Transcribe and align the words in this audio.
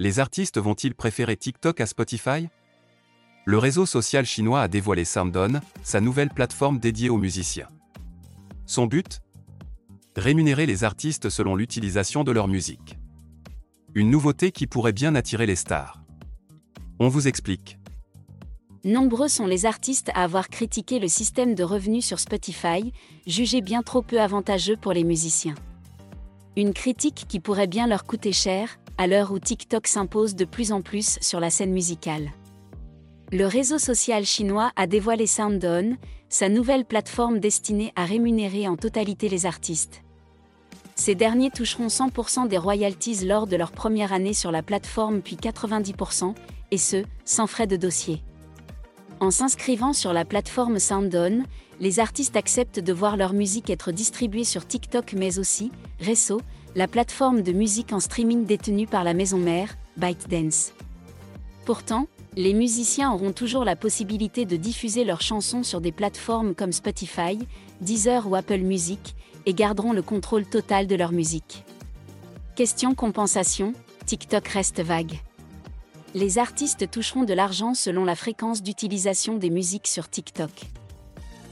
Les 0.00 0.18
artistes 0.18 0.58
vont-ils 0.58 0.92
préférer 0.92 1.36
TikTok 1.36 1.80
à 1.80 1.86
Spotify? 1.86 2.48
Le 3.44 3.58
réseau 3.58 3.86
social 3.86 4.26
chinois 4.26 4.62
a 4.62 4.66
dévoilé 4.66 5.04
SoundOn, 5.04 5.60
sa 5.84 6.00
nouvelle 6.00 6.30
plateforme 6.30 6.80
dédiée 6.80 7.10
aux 7.10 7.16
musiciens. 7.16 7.68
Son 8.66 8.86
but? 8.86 9.20
Rémunérer 10.16 10.66
les 10.66 10.82
artistes 10.82 11.28
selon 11.28 11.54
l'utilisation 11.54 12.24
de 12.24 12.32
leur 12.32 12.48
musique. 12.48 12.98
Une 13.94 14.10
nouveauté 14.10 14.50
qui 14.50 14.66
pourrait 14.66 14.92
bien 14.92 15.14
attirer 15.14 15.46
les 15.46 15.54
stars. 15.54 16.02
On 16.98 17.06
vous 17.06 17.28
explique. 17.28 17.78
Nombreux 18.82 19.28
sont 19.28 19.46
les 19.46 19.64
artistes 19.64 20.10
à 20.14 20.24
avoir 20.24 20.48
critiqué 20.48 20.98
le 20.98 21.06
système 21.06 21.54
de 21.54 21.62
revenus 21.62 22.04
sur 22.04 22.18
Spotify, 22.18 22.92
jugé 23.28 23.60
bien 23.60 23.82
trop 23.82 24.02
peu 24.02 24.20
avantageux 24.20 24.76
pour 24.76 24.92
les 24.92 25.04
musiciens. 25.04 25.54
Une 26.56 26.72
critique 26.72 27.26
qui 27.28 27.38
pourrait 27.38 27.68
bien 27.68 27.86
leur 27.86 28.04
coûter 28.04 28.32
cher, 28.32 28.76
à 28.98 29.06
l'heure 29.06 29.32
où 29.32 29.38
TikTok 29.38 29.86
s'impose 29.86 30.34
de 30.34 30.44
plus 30.44 30.72
en 30.72 30.82
plus 30.82 31.18
sur 31.20 31.40
la 31.40 31.50
scène 31.50 31.72
musicale. 31.72 32.30
Le 33.32 33.46
réseau 33.46 33.78
social 33.78 34.24
chinois 34.24 34.70
a 34.76 34.86
dévoilé 34.86 35.26
SoundOn, 35.26 35.96
sa 36.28 36.48
nouvelle 36.48 36.84
plateforme 36.84 37.40
destinée 37.40 37.92
à 37.96 38.04
rémunérer 38.04 38.68
en 38.68 38.76
totalité 38.76 39.28
les 39.28 39.46
artistes. 39.46 40.02
Ces 40.94 41.14
derniers 41.14 41.50
toucheront 41.50 41.88
100% 41.88 42.46
des 42.46 42.58
royalties 42.58 43.24
lors 43.24 43.46
de 43.46 43.56
leur 43.56 43.72
première 43.72 44.12
année 44.12 44.34
sur 44.34 44.52
la 44.52 44.62
plateforme 44.62 45.20
puis 45.20 45.36
90%, 45.36 46.34
et 46.70 46.78
ce, 46.78 47.04
sans 47.24 47.46
frais 47.46 47.66
de 47.66 47.76
dossier. 47.76 48.22
En 49.20 49.30
s'inscrivant 49.30 49.92
sur 49.92 50.12
la 50.12 50.24
plateforme 50.24 50.78
SoundOn, 50.78 51.44
les 51.80 51.98
artistes 51.98 52.36
acceptent 52.36 52.80
de 52.80 52.92
voir 52.92 53.16
leur 53.16 53.32
musique 53.32 53.70
être 53.70 53.90
distribuée 53.90 54.44
sur 54.44 54.66
TikTok 54.66 55.14
mais 55.14 55.38
aussi, 55.38 55.72
Resso, 56.00 56.40
la 56.74 56.88
plateforme 56.88 57.42
de 57.42 57.52
musique 57.52 57.92
en 57.92 58.00
streaming 58.00 58.46
détenue 58.46 58.86
par 58.86 59.04
la 59.04 59.14
maison 59.14 59.38
mère, 59.38 59.76
ByteDance. 59.96 60.72
Pourtant, 61.64 62.06
les 62.36 62.52
musiciens 62.52 63.12
auront 63.12 63.32
toujours 63.32 63.64
la 63.64 63.76
possibilité 63.76 64.44
de 64.44 64.56
diffuser 64.56 65.04
leurs 65.04 65.22
chansons 65.22 65.62
sur 65.62 65.80
des 65.80 65.92
plateformes 65.92 66.54
comme 66.54 66.72
Spotify, 66.72 67.38
Deezer 67.80 68.28
ou 68.28 68.34
Apple 68.34 68.58
Music, 68.58 69.14
et 69.46 69.54
garderont 69.54 69.92
le 69.92 70.02
contrôle 70.02 70.46
total 70.46 70.86
de 70.86 70.96
leur 70.96 71.12
musique. 71.12 71.64
Question 72.56 72.94
compensation, 72.94 73.72
TikTok 74.06 74.48
reste 74.48 74.80
vague 74.80 75.20
les 76.14 76.38
artistes 76.38 76.88
toucheront 76.90 77.24
de 77.24 77.34
l'argent 77.34 77.74
selon 77.74 78.04
la 78.04 78.14
fréquence 78.14 78.62
d'utilisation 78.62 79.36
des 79.36 79.50
musiques 79.50 79.88
sur 79.88 80.08
TikTok. 80.08 80.50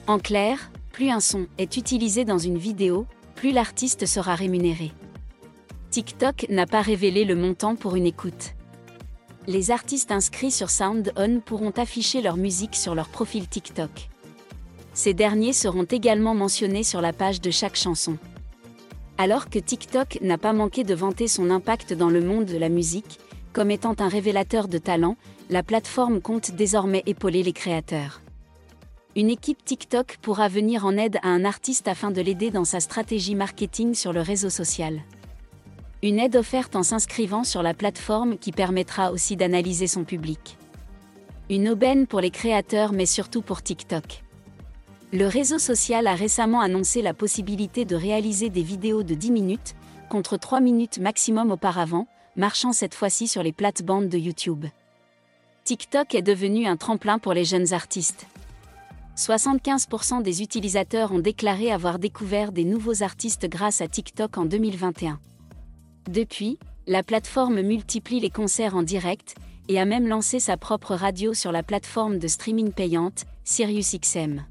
En 0.07 0.19
clair, 0.19 0.71
plus 0.93 1.11
un 1.11 1.21
son 1.21 1.47
est 1.59 1.77
utilisé 1.77 2.25
dans 2.25 2.39
une 2.39 2.59
vidéo, 2.59 3.07
plus 3.35 3.51
l'artiste 3.51 4.07
sera 4.07 4.37
rémunéré. 4.37 4.93
TikTok 5.93 6.47
n'a 6.49 6.65
pas 6.65 6.81
révélé 6.81 7.27
le 7.27 7.37
montant 7.37 7.77
pour 7.77 7.97
une 7.97 8.07
écoute. 8.07 8.55
Les 9.47 9.71
artistes 9.71 10.11
inscrits 10.11 10.51
sur 10.51 10.71
SoundOn 10.71 11.43
pourront 11.43 11.75
afficher 11.77 12.23
leur 12.23 12.39
musique 12.39 12.77
sur 12.77 12.95
leur 12.95 13.11
profil 13.11 13.47
TikTok. 13.47 14.09
Ces 14.95 15.13
derniers 15.13 15.53
seront 15.53 15.85
également 15.85 16.35
mentionnés 16.35 16.83
sur 16.83 17.03
la 17.03 17.13
page 17.13 17.43
de 17.43 17.51
chaque 17.51 17.77
chanson. 17.77 18.17
Alors 19.19 19.51
que 19.51 19.59
TikTok 19.59 20.19
n'a 20.23 20.39
pas 20.39 20.55
manqué 20.55 20.83
de 20.83 20.95
vanter 20.95 21.29
son 21.29 21.51
impact 21.51 21.93
dans 21.93 22.09
le 22.09 22.23
monde 22.23 22.47
de 22.47 22.57
la 22.57 22.71
musique, 22.71 23.21
comme 23.53 23.71
étant 23.71 23.95
un 23.99 24.09
révélateur 24.09 24.69
de 24.69 24.79
talent, 24.79 25.19
la 25.51 25.63
plateforme 25.63 26.23
compte 26.23 26.53
désormais 26.53 27.03
épauler 27.05 27.43
les 27.43 27.53
créateurs. 27.53 28.23
Une 29.15 29.29
équipe 29.29 29.63
TikTok 29.63 30.17
pourra 30.23 30.49
venir 30.49 30.87
en 30.87 30.97
aide 30.97 31.19
à 31.23 31.29
un 31.29 31.45
artiste 31.45 31.87
afin 31.87 32.11
de 32.11 32.23
l'aider 32.23 32.51
dans 32.51 32.65
sa 32.65 32.81
stratégie 32.81 33.35
marketing 33.35 33.93
sur 33.93 34.15
le 34.15 34.23
réseau 34.23 34.49
social. 34.49 35.03
Une 36.05 36.19
aide 36.19 36.35
offerte 36.35 36.75
en 36.75 36.83
s'inscrivant 36.83 37.45
sur 37.45 37.63
la 37.63 37.75
plateforme 37.75 38.37
qui 38.37 38.51
permettra 38.51 39.13
aussi 39.13 39.37
d'analyser 39.37 39.87
son 39.87 40.03
public. 40.03 40.59
Une 41.49 41.69
aubaine 41.69 42.09
pour 42.09 42.21
les 42.21 42.33
créateurs 42.33 42.93
mais 42.93 43.07
surtout 43.07 43.41
pour 43.41 43.63
TikTok. 43.63 44.25
Le 45.13 45.29
réseau 45.29 45.61
social 45.61 46.09
a 46.09 46.17
récemment 46.17 46.61
annoncé 46.61 47.03
la 47.03 47.15
possibilité 47.15 47.85
de 47.85 47.95
réaliser 47.95 48.51
des 48.51 48.65
vidéos 48.65 49.05
de 49.05 49.15
10 49.15 49.31
minutes, 49.31 49.77
contre 50.11 50.37
3 50.37 50.61
minutes 50.61 50.99
maximum 50.99 51.53
auparavant, 51.53 52.09
marchant 52.35 52.73
cette 52.73 52.97
fois-ci 52.97 53.29
sur 53.29 53.45
les 53.45 53.53
plates-bandes 53.53 54.09
de 54.09 54.19
YouTube. 54.19 54.67
TikTok 55.63 56.17
est 56.17 56.23
devenu 56.23 56.67
un 56.67 56.77
tremplin 56.77 57.21
pour 57.21 57.33
les 57.33 57.45
jeunes 57.45 57.73
artistes. 57.75 58.27
75% 59.17 60.21
des 60.23 60.43
utilisateurs 60.43 61.13
ont 61.13 61.21
déclaré 61.21 61.71
avoir 61.71 62.01
découvert 62.01 62.51
des 62.51 62.65
nouveaux 62.65 63.05
artistes 63.05 63.49
grâce 63.49 63.81
à 63.81 63.87
TikTok 63.87 64.37
en 64.37 64.47
2021. 64.47 65.21
Depuis, 66.09 66.59
la 66.87 67.03
plateforme 67.03 67.63
multiplie 67.63 68.21
les 68.21 68.31
concerts 68.31 68.77
en 68.77 68.83
direct 68.83 69.37
et 69.69 69.79
a 69.79 69.85
même 69.85 70.09
lancé 70.09 70.41
sa 70.41 70.57
propre 70.57 70.95
radio 70.95 71.33
sur 71.33 71.53
la 71.53 71.63
plateforme 71.63 72.19
de 72.19 72.27
streaming 72.27 72.73
payante, 72.73 73.25
SiriusXM. 73.45 74.45